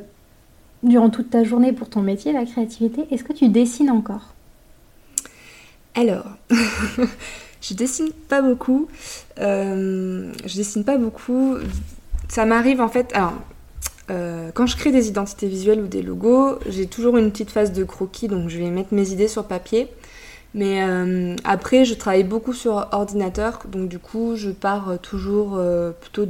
[0.84, 3.06] durant toute ta journée pour ton métier, la créativité.
[3.12, 4.34] Est-ce que tu dessines encore?
[5.98, 6.26] Alors,
[7.62, 8.88] je dessine pas beaucoup.
[9.40, 11.56] Euh, je dessine pas beaucoup.
[12.30, 13.10] Ça m'arrive en fait.
[13.16, 13.34] Alors,
[14.12, 17.74] euh, quand je crée des identités visuelles ou des logos, j'ai toujours une petite phase
[17.74, 19.88] de croquis, donc je vais mettre mes idées sur papier.
[20.54, 20.82] Mais
[21.44, 25.60] après, je travaille beaucoup sur ordinateur, donc du coup, je pars toujours
[26.00, 26.26] plutôt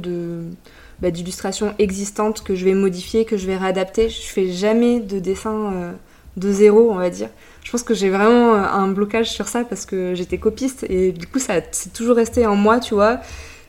[1.00, 4.08] bah, d'illustrations existantes que je vais modifier, que je vais réadapter.
[4.08, 5.94] Je fais jamais de dessin
[6.38, 7.28] de zéro, on va dire.
[7.64, 11.26] Je pense que j'ai vraiment un blocage sur ça parce que j'étais copiste et du
[11.26, 13.20] coup, ça c'est toujours resté en moi, tu vois.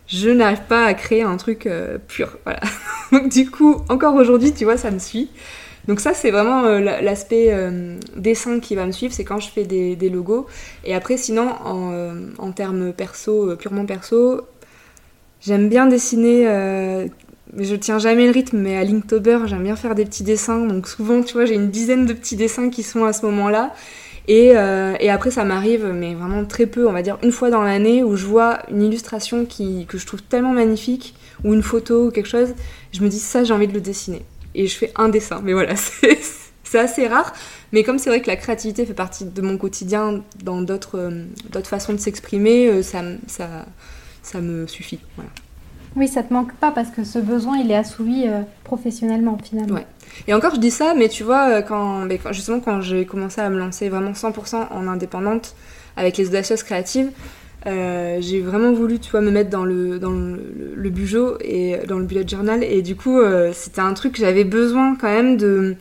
[0.10, 2.60] Je n'arrive pas à créer un truc euh, pur, voilà.
[3.12, 5.30] Donc du coup, encore aujourd'hui, tu vois, ça me suit.
[5.88, 9.50] Donc ça, c'est vraiment euh, l'aspect euh, dessin qui va me suivre, c'est quand je
[9.50, 10.48] fais des, logos.
[10.84, 14.42] Et après, sinon, en, termes perso, purement perso,
[15.42, 16.48] j'aime bien dessiner
[17.58, 20.66] je tiens jamais le rythme, mais à Linktober, j'aime bien faire des petits dessins.
[20.66, 23.74] Donc souvent, tu vois, j'ai une dizaine de petits dessins qui sont à ce moment-là.
[24.28, 27.50] Et, euh, et, après, ça m'arrive, mais vraiment très peu, on va dire une fois
[27.50, 31.64] dans l'année, où je vois une illustration qui, que je trouve tellement magnifique, ou une
[31.64, 32.54] photo, ou quelque chose,
[32.92, 34.24] je me dis ça, j'ai envie de le dessiner.
[34.54, 35.42] Et je fais un dessin.
[35.44, 35.76] Mais voilà,
[36.64, 37.34] c'est assez rare.
[37.72, 41.64] Mais comme c'est vrai que la créativité fait partie de mon quotidien dans d'autres euh,
[41.64, 43.66] façons de s'exprimer, euh, ça, ça,
[44.22, 45.00] ça me suffit.
[45.16, 45.32] Voilà.
[45.96, 49.80] Oui, ça te manque pas parce que ce besoin, il est assouvi euh, professionnellement finalement.
[50.28, 53.50] Et encore, je dis ça, mais tu vois, euh, quand, justement, quand j'ai commencé à
[53.50, 55.56] me lancer vraiment 100% en indépendante
[55.98, 57.10] avec les audacieuses créatives,
[57.66, 60.40] euh, j'ai vraiment voulu, tu vois, me mettre dans le, dans le,
[61.42, 62.64] et dans le bullet journal.
[62.64, 63.20] Et du coup,
[63.54, 65.76] c'était un truc que j'avais besoin quand même de.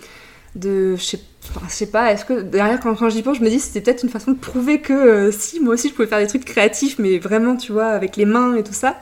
[0.54, 1.20] de je sais
[1.68, 4.10] sais pas, est-ce que derrière quand, quand j'y pense, je me dis c'était peut-être une
[4.10, 7.56] façon de prouver que si moi aussi je pouvais faire des trucs créatifs, mais vraiment
[7.56, 8.98] tu vois avec les mains et tout ça.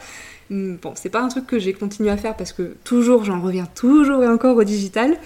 [0.51, 3.41] Hmm, bon, c'est pas un truc que j'ai continué à faire parce que toujours j'en
[3.41, 5.17] reviens toujours et encore au digital.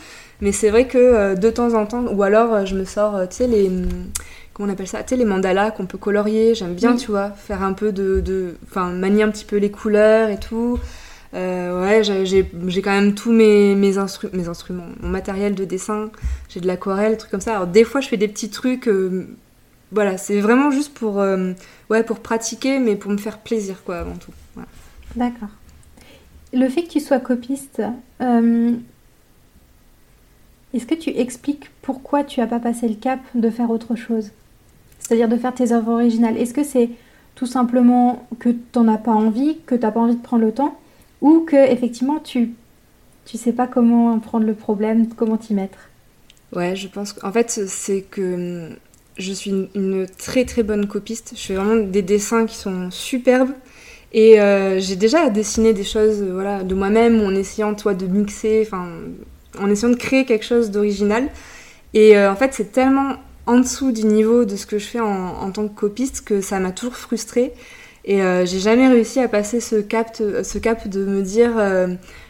[0.40, 3.16] Mais c'est vrai que euh, de temps en temps, ou alors euh, je me sors,
[3.16, 3.68] euh, tu sais, les.
[3.68, 3.88] Hmm,
[4.54, 6.54] comment on appelle ça Tu sais, les mandalas qu'on peut colorier.
[6.54, 8.54] J'aime bien, tu vois, faire un peu de.
[8.68, 10.78] Enfin, manier un petit peu les couleurs et tout.
[11.34, 13.92] ouais, j'ai quand même tous mes, mes,
[14.32, 16.10] mes instruments, mon matériel de dessin.
[16.48, 17.56] J'ai de l'aquarelle, trucs comme ça.
[17.56, 18.88] Alors, des fois, je fais des petits trucs.
[19.92, 21.22] voilà, c'est vraiment juste pour,
[21.90, 24.32] ouais, pour pratiquer, mais pour me faire plaisir, quoi, avant tout.
[25.16, 25.48] D'accord.
[26.52, 27.82] Le fait que tu sois copiste,
[28.20, 28.72] euh,
[30.74, 34.30] est-ce que tu expliques pourquoi tu n'as pas passé le cap de faire autre chose?
[34.98, 36.36] C'est-à-dire de faire tes œuvres originales?
[36.36, 36.90] Est-ce que c'est
[37.34, 40.44] tout simplement que tu n'en as pas envie, que tu n'as pas envie de prendre
[40.44, 40.78] le temps,
[41.20, 42.52] ou que effectivement tu
[43.26, 45.90] tu sais pas comment prendre le problème, comment t'y mettre?
[46.52, 48.76] Ouais, je pense qu'en fait c'est que hum,
[49.18, 51.34] je suis une, une, très très bonne copiste.
[51.36, 53.52] Je fais vraiment des dessins qui sont superbes.
[54.12, 58.06] Et euh, j'ai déjà dessiné des choses euh, voilà, de moi-même en essayant toi, de
[58.06, 61.28] mixer, en essayant de créer quelque chose d'original.
[61.94, 65.00] Et euh, en fait, c'est tellement en dessous du niveau de ce que je fais
[65.00, 67.52] en, tant que copiste que ça m'a toujours frustrée.
[68.04, 71.50] Et j'ai jamais réussi à passer ce cap, ce cap de me dire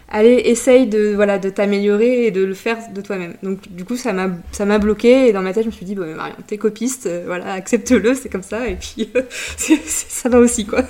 [0.08, 3.34] allez, essaye de, voilà, de t'améliorer et de le faire de toi-même.
[3.42, 6.06] Donc du coup, ça m'a, bloqué et dans ma tête, je me suis dit, bon,
[6.14, 9.10] Marion, t'es copiste, voilà, accepte-le, c'est comme ça, et puis
[9.86, 10.84] ça va aussi, quoi.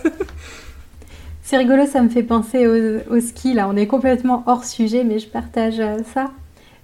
[1.51, 2.69] C'est rigolo, ça me fait penser
[3.11, 3.55] au, ski.
[3.55, 6.31] Là, on est complètement hors sujet, mais je partage euh, ça.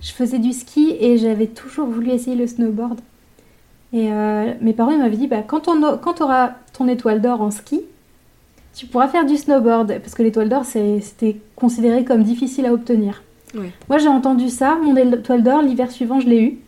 [0.01, 2.99] Je faisais du ski et j'avais toujours voulu essayer le snowboard.
[3.93, 7.81] Et euh, mes parents m'avaient dit bah, quand tu auras ton étoile d'or en ski,
[8.75, 10.01] tu pourras faire du snowboard.
[10.01, 13.23] Parce que l'étoile d'or, c'était considéré comme difficile à obtenir.
[13.89, 14.79] Moi, j'ai entendu ça.
[14.83, 16.59] Mon étoile d'or, l'hiver suivant, je l'ai eu.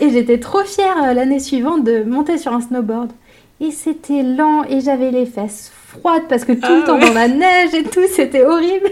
[0.00, 3.12] et j'étais trop fière euh, l'année suivante de monter sur un snowboard.
[3.60, 7.14] Et c'était lent et j'avais les fesses froides parce que tout le ah temps dans
[7.14, 8.90] la neige et tout, c'était horrible.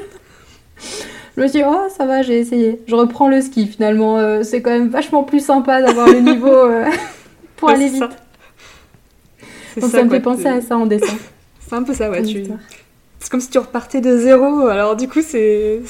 [1.36, 2.80] Je me suis dit, oh, ça va, j'ai essayé.
[2.86, 4.18] Je reprends le ski finalement.
[4.18, 6.86] Euh, c'est quand même vachement plus sympa d'avoir le niveau euh,
[7.56, 8.02] pour aller vite.
[9.80, 11.16] Donc ça, me fait penser à ça en dessin.
[11.60, 12.22] C'est un peu ça, ouais.
[13.18, 14.66] C'est comme si tu repartais de zéro.
[14.68, 15.80] Alors du coup, c'est.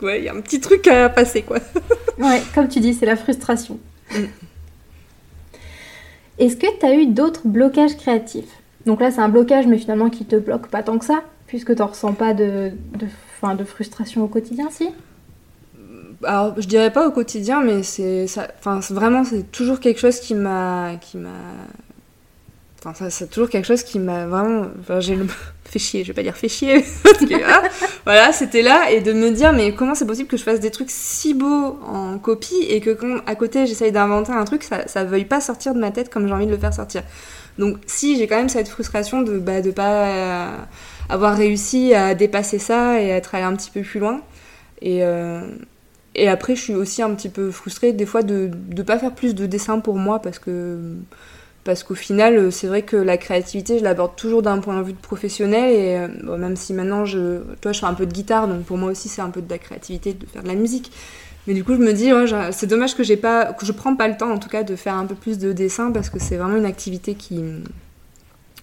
[0.00, 1.58] Ouais, il y a un petit truc à passer, quoi.
[2.18, 3.78] ouais, comme tu dis, c'est la frustration.
[4.12, 4.24] Mm.
[6.42, 8.50] Est-ce que tu as eu d'autres blocages créatifs?
[8.84, 11.76] Donc là, c'est un blocage, mais finalement qui te bloque pas tant que ça, puisque
[11.76, 14.88] tu ressens pas de, de, de frustration au quotidien, si?
[16.24, 18.26] Alors je dirais pas au quotidien mais c'est
[18.58, 21.30] enfin vraiment c'est toujours quelque chose qui m'a qui m'a
[22.84, 24.66] Enfin, c'est toujours quelque chose qui m'a vraiment.
[24.80, 25.26] Enfin, j'ai le...
[25.64, 26.84] fait chier, je vais pas dire fait chier.
[27.46, 27.62] Ah,
[28.04, 28.90] voilà, c'était là.
[28.90, 31.78] Et de me dire, mais comment c'est possible que je fasse des trucs si beaux
[31.86, 35.40] en copie et que quand à côté j'essaye d'inventer un truc, ça, ça veuille pas
[35.40, 37.02] sortir de ma tête comme j'ai envie de le faire sortir.
[37.58, 40.56] Donc, si j'ai quand même cette frustration de bah, de pas euh,
[41.08, 44.20] avoir réussi à dépasser ça et être allé un petit peu plus loin.
[44.80, 45.04] Et.
[45.04, 45.40] Euh,
[46.14, 49.12] et après, je suis aussi un petit peu frustrée des fois de ne pas faire
[49.14, 50.78] plus de dessins pour moi parce que
[51.64, 54.82] parce qu'au final, euh, c'est vrai que la créativité, je l'aborde toujours d'un point de
[54.84, 55.72] vue de professionnel.
[55.72, 58.78] Et euh, même si maintenant, je, toi, je fais un peu de guitare, donc pour
[58.78, 60.90] moi aussi, c'est un peu de la créativité de faire de la musique.
[61.46, 62.10] Mais du coup, je me dis,
[62.52, 64.76] c'est dommage que j'ai pas, que je prends pas le temps, en tout cas, de
[64.76, 67.42] faire un peu plus de dessin parce que c'est vraiment une activité qui,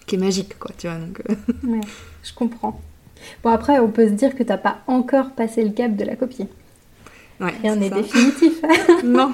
[0.06, 0.98] qui est magique, quoi, tu vois.
[0.98, 1.34] Donc, euh.
[1.68, 1.82] ouais,
[2.24, 2.80] je comprends.
[3.44, 6.16] Bon, après, on peut se dire que t'as pas encore passé le cap de la
[6.16, 6.48] copie.
[7.40, 8.62] Ouais, Rien n'est définitif.
[9.04, 9.34] non.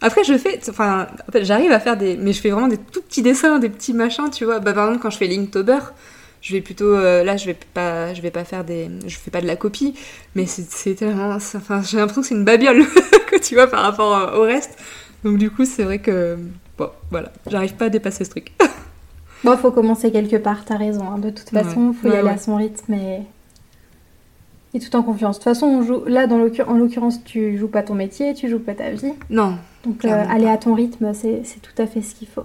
[0.00, 2.78] Après, je fais, enfin, en fait, j'arrive à faire des, mais je fais vraiment des
[2.78, 4.60] tout petits dessins, des petits machins, tu vois.
[4.60, 5.78] Bah, par exemple, quand je fais Linktober,
[6.46, 9.32] je vais plutôt euh, là je vais pas je vais pas faire des je fais
[9.32, 9.94] pas de la copie
[10.36, 12.84] mais c'est tellement enfin j'ai l'impression que c'est une babiole
[13.30, 14.78] que tu vois par rapport au reste
[15.24, 16.38] donc du coup c'est vrai que
[16.78, 18.52] bon voilà j'arrive pas à dépasser ce truc
[19.44, 21.18] bon faut commencer quelque part t'as raison hein.
[21.18, 23.22] de toute façon il faut y aller à son rythme et
[24.76, 27.68] et tout en confiance de toute façon on joue là dans en l'occurrence tu joues
[27.68, 31.12] pas ton métier tu joues pas ta vie non donc euh, aller à ton rythme
[31.14, 32.44] c'est tout à fait ce qu'il faut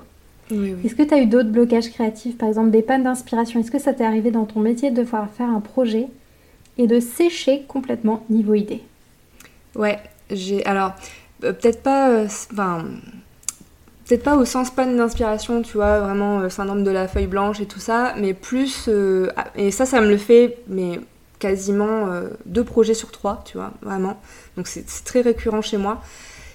[0.84, 3.60] est-ce que tu as eu d'autres blocages créatifs, par exemple des pannes d'inspiration?
[3.60, 6.08] Est-ce que ça t'est arrivé dans ton métier de devoir faire un projet
[6.78, 8.82] et de sécher complètement niveau idée?
[9.76, 10.66] Ouais, j'ai.
[10.66, 10.94] Alors,
[11.44, 12.10] euh, peut-être pas.
[12.10, 12.86] Euh, enfin.
[14.06, 17.62] peut-être pas au sens panne d'inspiration, tu vois, vraiment euh, syndrome de la feuille blanche
[17.62, 18.90] et tout ça, mais plus.
[19.38, 21.00] Ah, et ça, ça me le fait, mais
[21.42, 22.08] quasiment
[22.46, 24.22] deux projets sur trois, tu vois, vraiment.
[24.56, 26.02] Donc c'est très récurrent chez moi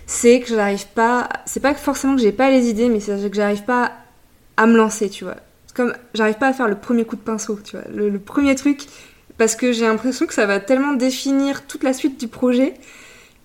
[0.06, 1.28] c'est que j'arrive pas.
[1.44, 3.92] C'est pas forcément que j'ai pas les idées, mais c'est que j'arrive pas
[4.56, 5.36] à me lancer, tu vois.
[5.74, 7.84] Comme j'arrive pas à faire le premier coup de pinceau, tu vois.
[7.92, 8.86] Le, premier truc,
[9.36, 12.74] parce que j'ai l'impression que ça va tellement définir toute la suite du projet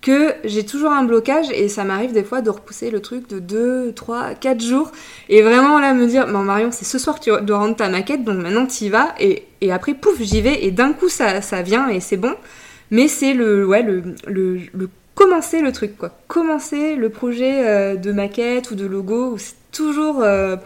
[0.01, 3.39] que j'ai toujours un blocage et ça m'arrive des fois de repousser le truc de
[3.39, 4.91] 2, 3, 4 jours
[5.29, 7.87] et vraiment là me dire bon Marion c'est ce soir que tu dois rendre ta
[7.87, 11.41] maquette donc maintenant tu y vas et, après pouf j'y vais et d'un coup ça,
[11.41, 12.33] ça vient et c'est bon
[12.89, 16.11] mais c'est le, ouais, le, le, le commencer le truc, quoi.
[16.27, 20.57] Commencer le projet euh, de maquette ou de logo, c'est toujours euh,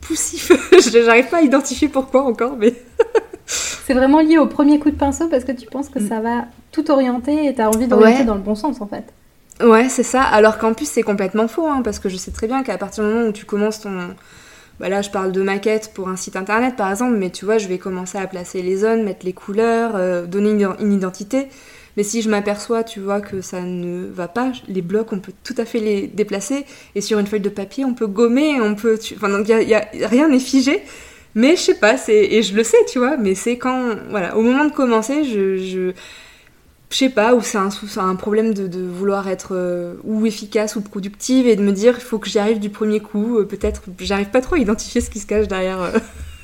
[0.00, 0.52] poussif.
[0.92, 2.74] J'arrive pas à identifier pourquoi encore, mais.
[3.48, 6.08] c'est vraiment lié au premier coup de pinceau parce que tu penses que mm.
[6.08, 9.04] ça va tout orienter et tu as envie d'orienter dans le bon sens en fait.
[9.60, 10.22] Ouais, c'est ça.
[10.22, 13.04] Alors qu'en plus, c'est complètement faux, hein, parce que je sais très bien qu'à partir
[13.04, 14.14] du moment où tu commences ton.
[14.78, 17.58] Bah là, je parle de maquette pour un site internet par exemple, mais tu vois,
[17.58, 21.48] je vais commencer à placer les zones, mettre les couleurs, euh, donner une identité.
[21.96, 25.32] Mais si je m'aperçois, tu vois, que ça ne va pas, les blocs, on peut
[25.42, 26.64] tout à fait les déplacer.
[26.94, 28.96] Et sur une feuille de papier, on peut gommer, on peut.
[29.16, 30.84] Enfin, donc, y a, rien n'est figé.
[31.38, 33.94] Mais je sais pas, et je le sais, tu vois, mais c'est quand.
[34.10, 35.56] Voilà, au moment de commencer, je.
[35.56, 35.92] je
[36.90, 40.74] je sais pas, ou c'est un, un, problème de, de vouloir être euh, ou efficace
[40.74, 43.38] ou productive et de me dire il faut que j'y arrive du premier coup.
[43.38, 45.92] Euh, peut-être, j'arrive pas trop à identifier ce qui se cache derrière euh,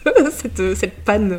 [0.30, 1.38] cette, cette panne,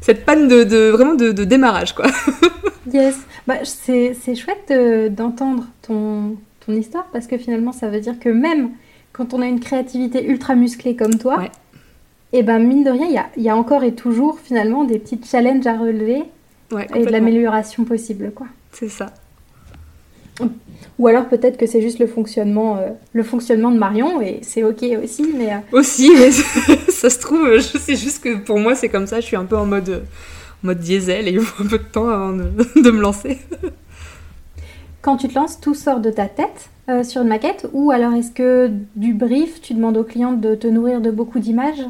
[0.00, 2.06] cette panne de, de vraiment de, de, démarrage quoi.
[2.92, 4.72] yes, bah, c'est chouette
[5.14, 8.70] d'entendre ton, ton histoire parce que finalement, ça veut dire que même
[9.12, 11.44] quand on a une créativité ultra musclée comme toi,
[12.32, 14.98] et ben mine de rien, il y a, y a, encore et toujours finalement des
[14.98, 16.22] petits challenges à relever
[16.94, 18.32] et de l'amélioration possible.
[18.34, 18.46] quoi.
[18.72, 19.12] C'est ça.
[20.98, 24.62] Ou alors peut-être que c'est juste le fonctionnement, euh, le fonctionnement de Marion et c'est
[24.62, 25.52] ok aussi, mais...
[25.52, 29.20] Euh, aussi, mais ça se trouve, je sais juste que pour moi c'est comme ça,
[29.20, 30.02] je suis un peu en mode
[30.62, 32.32] mode diesel et il faut un peu de temps avant
[32.76, 33.38] de, me lancer.
[35.00, 38.12] Quand tu te lances, tout sort de ta tête euh, sur une maquette ou alors
[38.14, 41.84] est-ce que du brief, tu demandes au client de te nourrir de beaucoup d'images?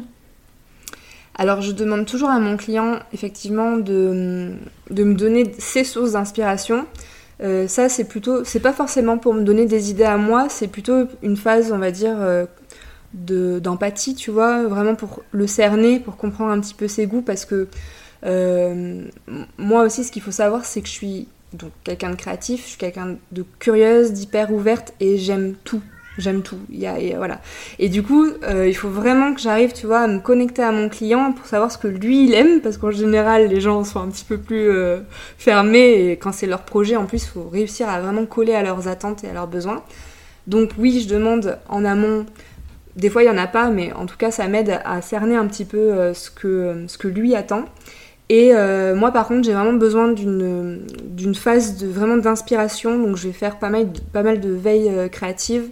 [1.35, 4.53] Alors je demande toujours à mon client effectivement de,
[4.89, 6.85] me donner ses sources d'inspiration.
[7.41, 10.67] Euh, ça c'est plutôt, c'est pas forcément pour me donner des idées à moi, c'est
[10.67, 12.45] plutôt une phase on va dire euh,
[13.13, 17.45] d'empathie, tu vois, vraiment pour le cerner, pour comprendre un petit peu ses goûts parce
[17.45, 17.67] que
[18.25, 19.03] euh,
[19.57, 22.69] moi aussi, ce qu'il faut savoir, c'est que je suis donc quelqu'un de créatif, je
[22.69, 25.81] suis quelqu'un de curieuse, d'hyper ouverte et j'aime tout.
[26.17, 26.59] J'aime tout.
[26.69, 27.41] Il y a, voilà.
[27.79, 30.71] Et du coup, euh, il faut vraiment que j'arrive, tu vois, à me connecter à
[30.71, 33.99] mon client pour savoir ce que lui il aime, parce qu'en général, les gens sont
[33.99, 34.99] un petit peu plus euh,
[35.37, 38.61] fermés et quand c'est leur projet, en plus, il faut réussir à vraiment coller à
[38.61, 39.83] leurs attentes et à leurs besoins.
[40.45, 42.25] Donc oui, je demande en amont.
[42.95, 45.35] Des fois, il y en a pas, mais en tout cas, ça m'aide à cerner
[45.35, 47.65] un petit peu ce que ce que lui attend.
[48.29, 52.97] Et euh, moi, par contre, j'ai vraiment besoin d'une phase de, vraiment d'inspiration.
[52.97, 55.65] Donc, je vais faire pas mal, pas mal de veille euh, créative.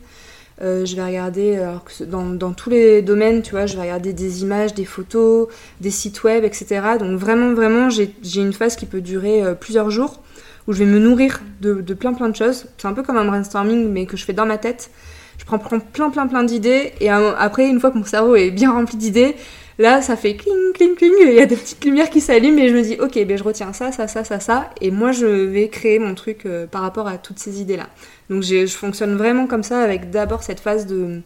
[0.61, 1.59] Euh, je vais regarder,
[2.07, 5.47] dans, dans, tous les domaines, tu vois, je vais regarder des images, des photos,
[5.79, 6.81] des sites web, etc.
[6.99, 10.21] Donc, vraiment, vraiment, j'ai une phase qui peut durer plusieurs jours
[10.67, 12.65] où je vais me nourrir de, plein, plein de choses.
[12.77, 14.91] C'est un peu comme un brainstorming, mais que je fais dans ma tête.
[15.39, 16.93] Je prends, plein, plein, plein d'idées.
[16.99, 19.35] Et après, une fois que mon cerveau est bien rempli d'idées,
[19.81, 22.69] Là, ça fait cling, cling, cling, il y a des petites lumières qui s'allument et
[22.69, 25.25] je me dis, ok, ben je retiens ça, ça, ça, ça, ça, et moi je
[25.25, 27.87] vais créer mon truc euh, par rapport à toutes ces idées-là.
[28.31, 31.19] Donc je fonctionne vraiment comme ça avec d'abord cette phase de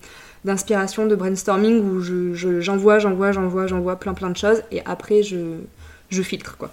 [0.44, 5.22] d'inspiration, de brainstorming où j'envoie, je, j'envoie, j'envoie, j'envoie plein plein de choses et après
[5.22, 5.58] je,
[6.10, 6.72] je filtre quoi.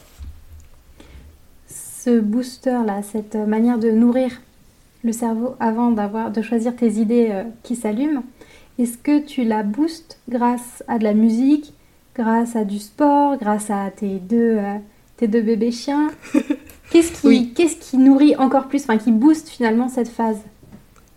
[1.69, 4.31] Ce booster là, cette manière de nourrir
[5.05, 8.25] le cerveau avant d'avoir de choisir tes idées euh, qui s'allument.
[8.79, 11.75] Est-ce que tu la boostes grâce à de la musique,
[12.17, 14.77] grâce à du sport, grâce à tes deux, euh,
[15.19, 16.11] tes deux bébés chiens?
[16.93, 20.37] Qu'est-ce qui, qu'est-ce qui nourrit encore plus, enfin qui booste finalement cette phase?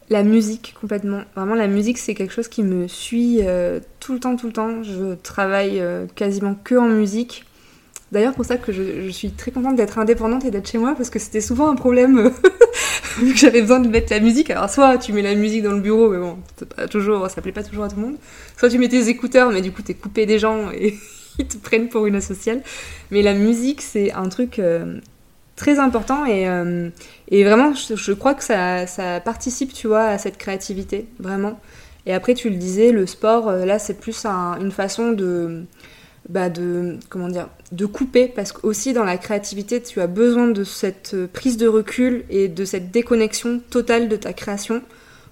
[0.10, 1.22] La musique, complètement.
[1.36, 4.54] Vraiment, la musique, c'est quelque chose qui me suit euh, tout le temps, tout le
[4.54, 4.84] temps.
[4.84, 5.84] Je travaille
[6.16, 7.46] quasiment que en musique.
[8.12, 11.10] D'ailleurs, pour ça que je, suis très contente d'être indépendante et d'être chez moi parce
[11.10, 12.32] que c'était souvent un problème
[13.20, 14.52] vu que j'avais besoin de mettre la musique.
[14.52, 16.38] Alors, soit tu mets la musique dans le bureau, mais bon,
[16.76, 18.16] pas toujours, ça plaît pas toujours à tout le monde.
[18.58, 20.96] Soit tu mets tes écouteurs, mais du coup, t'es coupé des gens et
[21.40, 22.62] ils te prennent pour une asociale.
[23.10, 25.00] Mais la musique, c'est un truc euh,
[25.56, 26.90] très important et, euh,
[27.30, 31.60] et vraiment, je, crois que ça, ça, participe, tu vois, à cette créativité, vraiment.
[32.06, 35.64] Et après, tu le disais, le sport, euh, là, c'est plus une façon de
[36.28, 40.64] bah de comment dire de couper parce qu'aussi dans la créativité tu as besoin de
[40.64, 44.82] cette prise de recul et de cette déconnexion totale de ta création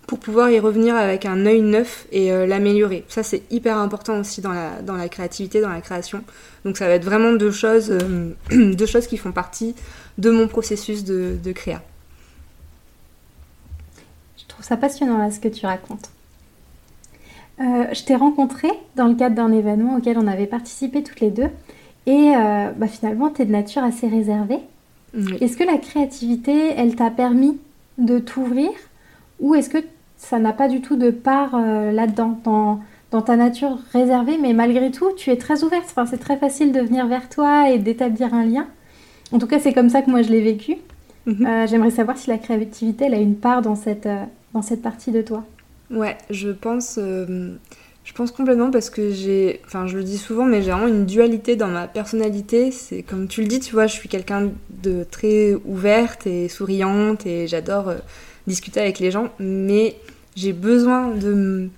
[0.08, 3.06] pour pouvoir y revenir avec un œil neuf et euh, l'améliorer.
[3.08, 6.24] Ça c'est hyper important aussi dans la, dans la créativité, dans la création.
[6.66, 8.34] Donc ça va être vraiment deux choses, euh,
[8.74, 9.76] deux choses qui font partie
[10.18, 11.82] de mon processus de, de créa.
[14.38, 16.10] Je trouve ça passionnant là ce que tu racontes.
[17.60, 21.32] Euh, je t'ai rencontré dans le cadre d'un événement auquel on avait participé toutes les
[21.32, 21.50] deux.
[22.06, 22.34] Et
[22.76, 24.60] bah, finalement, tu es de nature assez réservée.
[25.40, 27.58] Est-ce que la créativité, elle t'a permis
[27.98, 28.72] de t'ouvrir?
[29.40, 29.78] Ou est-ce que
[30.30, 32.82] ça n'a pas du tout de part euh, là-dedans, dans,
[33.22, 35.86] ta nature réservée, mais malgré tout, tu es très ouverte.
[35.86, 38.68] Enfin, c'est très facile de venir vers toi et d'établir un lien.
[39.32, 40.78] En tout cas, c'est comme ça que moi je l'ai vécu.
[41.28, 41.68] Mhm.
[41.68, 44.10] J'aimerais savoir si la créativité, elle a une part dans cette,
[44.54, 45.44] dans cette partie de toi.
[45.92, 47.56] Ouais, je pense, euh,
[48.04, 51.06] je pense complètement parce que j'ai, enfin je le dis souvent, mais j'ai vraiment une
[51.06, 52.72] dualité dans ma personnalité.
[52.72, 57.26] C'est comme tu le dis, tu vois, je suis quelqu'un de très ouverte et souriante
[57.26, 57.98] et j'adore euh,
[58.48, 59.96] discuter avec les gens, mais
[60.36, 61.70] j'ai besoin de,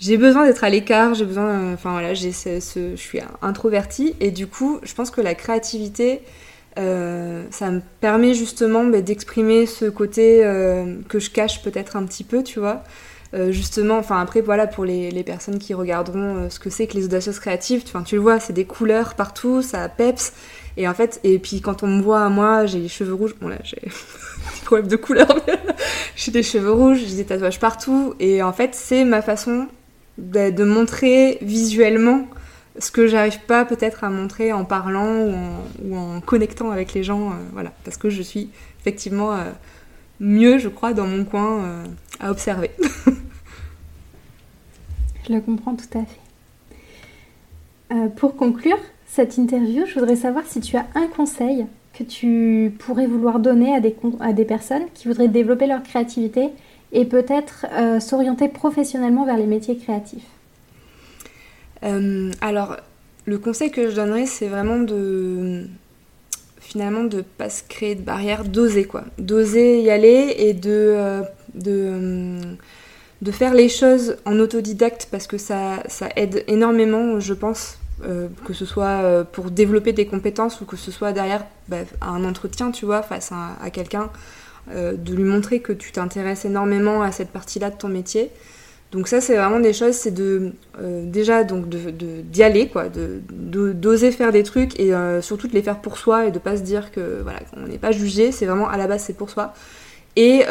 [0.00, 4.80] j'ai besoin d'être à l'écart, j'ai besoin, enfin voilà, je suis introvertie et du coup,
[4.82, 6.20] je pense que la créativité
[6.78, 10.40] euh, ça me permet justement bah, d'exprimer ce côté
[11.08, 12.82] que je cache peut-être un petit peu, tu vois.
[13.34, 16.94] Euh, justement, enfin après voilà pour les, personnes qui regarderont euh, ce que c'est que
[16.94, 20.34] les audacieuses créatives, tu le vois, c'est des couleurs partout, ça peps.
[20.76, 23.34] Et en fait, et puis quand on me voit, moi, j'ai les cheveux rouges.
[23.40, 25.28] Bon là, j'ai des problèmes de couleur.
[26.16, 28.14] j'ai des cheveux rouges, j'ai des tatouages partout.
[28.20, 29.68] Et en fait, c'est ma façon
[30.18, 32.26] de, montrer visuellement
[32.78, 35.26] ce que j'arrive pas peut-être à montrer en parlant
[35.82, 37.30] ou en, connectant avec les gens.
[37.30, 39.36] Euh, voilà, parce que je suis effectivement
[40.20, 41.84] mieux, je crois, dans mon coin
[42.18, 42.70] à observer.
[45.26, 46.20] Je le comprends tout à fait.
[47.92, 48.78] Euh, pour conclure
[49.14, 53.74] cette interview, je voudrais savoir si tu as un conseil que tu pourrais vouloir donner
[53.74, 56.48] à des, à des personnes qui voudraient développer leur créativité
[56.92, 60.24] et peut-être euh, s'orienter professionnellement vers les métiers créatifs.
[61.82, 62.78] Euh, alors,
[63.26, 65.66] le conseil que je donnerais, c'est vraiment de
[66.60, 71.20] finalement de pas se créer de barrières, d'oser quoi, d'oser y aller et de,
[71.54, 75.82] de faire les choses en autodidacte parce que ça
[76.16, 80.76] aide énormément, je pense, euh, que ce soit euh, pour développer des compétences ou que
[80.76, 84.10] ce soit derrière bah, un entretien, tu vois, face à, quelqu'un,
[84.74, 88.30] euh, de lui montrer que tu t'intéresses énormément à cette partie-là de ton métier.
[88.90, 90.52] Donc ça, c'est vraiment des choses, c'est de
[91.04, 93.22] déjà donc de d'y aller, quoi, de
[93.72, 96.62] d'oser faire des trucs et surtout de les faire pour soi et de pas se
[96.62, 98.32] dire que voilà, on n'est pas jugé.
[98.32, 99.54] C'est vraiment à la base c'est pour soi
[100.16, 100.42] et,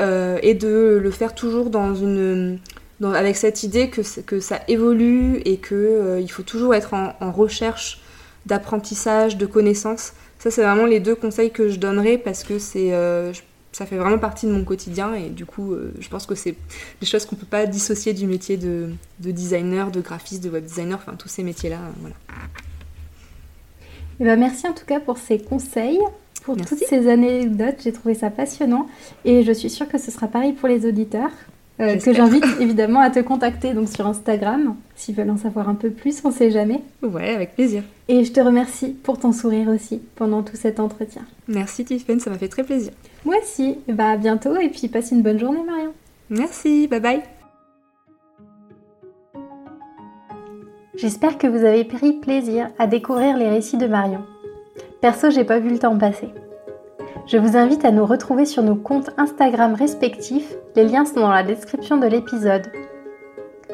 [0.42, 2.58] et de le faire toujours dans une,
[3.04, 7.32] avec cette idée que, que ça évolue et qu'il euh, faut toujours être en, en
[7.32, 8.02] recherche
[8.46, 10.14] d'apprentissage, de connaissances.
[10.40, 13.32] Ça, c'est vraiment les deux conseils que je donnerais parce que c'est, euh,
[13.72, 16.56] ça fait vraiment partie de mon quotidien et du coup, euh, je pense que c'est
[17.00, 20.66] des choses qu'on peut pas dissocier du métier de, de, designer, de graphiste, de web
[20.66, 21.80] designer, enfin tous ces métiers-là.
[22.00, 22.16] voilà.
[24.20, 26.00] Et eh ben merci en tout cas pour ces conseils
[26.44, 27.78] pour toutes ces anecdotes.
[27.84, 28.88] J'ai trouvé ça passionnant
[29.26, 31.32] et je suis sûre que ce sera pareil pour les auditeurs.
[31.80, 35.74] Euh, que j'invite évidemment à te contacter donc sur Instagram s'ils veulent en savoir un
[35.74, 36.82] peu plus, on sait jamais.
[37.02, 37.84] Ouais, avec plaisir.
[38.08, 41.24] Et je te remercie pour ton sourire aussi pendant tout cet entretien.
[41.48, 42.92] Merci Tiffany, ça m'a fait très plaisir.
[43.26, 43.78] Moi aussi.
[43.88, 45.94] Bah à bientôt et puis passe une bonne journée Marion.
[46.30, 47.22] Merci, bye bye.
[50.96, 54.24] J'espère que vous avez pris plaisir à découvrir les récits de Marion.
[55.02, 56.28] Perso, j'ai pas vu le temps passer.
[57.28, 61.32] Je vous invite à nous retrouver sur nos comptes Instagram respectifs, les liens sont dans
[61.32, 62.72] la description de l'épisode.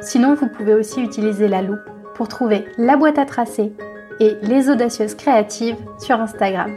[0.02, 3.74] Sinon, vous pouvez aussi utiliser la loupe pour trouver la boîte à tracer
[4.20, 6.72] et les audacieuses créatives sur Instagram.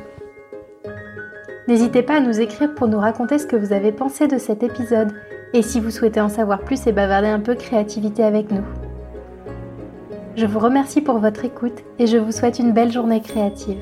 [1.69, 4.63] N'hésitez pas à nous écrire pour nous raconter ce que vous avez pensé de cet
[4.63, 5.13] épisode
[5.53, 8.65] et si vous souhaitez en savoir plus et bavarder un peu créativité avec nous.
[10.37, 13.81] Je vous remercie pour votre écoute et je vous souhaite une belle journée créative.